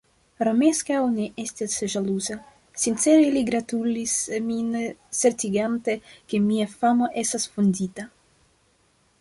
[0.47, 2.37] Romeskaŭ ne estis ĵaluza;
[2.85, 4.15] sincere li gratulis
[4.47, 4.73] min,
[5.21, 5.99] certigante,
[6.33, 8.09] ke mia famo estas fondita.